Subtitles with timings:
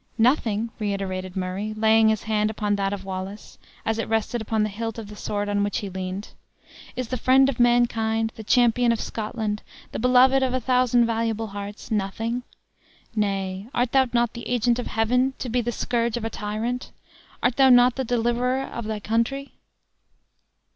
[0.17, 4.69] "Nothing!" reiterated Murray, laying his hand upon that of Wallace, as it rested upon the
[4.69, 6.29] hilt of the sword on which he leaned.
[6.95, 9.61] "Is the friend of mankind, the champion of Scotland,
[9.91, 12.41] the beloved of a thousand valuable hearts, nothing?
[13.15, 16.91] Nay, art thou not the agent of Heaven, to be the scourge of a tyrant?
[17.43, 19.51] Art thou not the deliverer of thy country?"